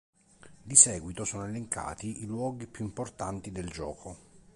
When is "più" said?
2.65-2.83